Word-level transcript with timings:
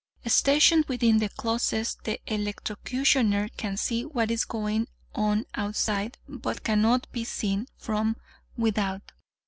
Stationed 0.25 0.85
within 0.85 1.19
the 1.19 1.29
closet, 1.29 1.95
the 2.05 2.19
Electrocutioner 2.25 3.49
can 3.55 3.77
see 3.77 4.03
what 4.03 4.31
is 4.31 4.45
going 4.45 4.87
on 5.13 5.45
outside, 5.53 6.17
but 6.27 6.63
cannot 6.63 7.05
be 7.11 7.23
seen 7.23 7.67
from 7.77 8.15
without. 8.57 9.11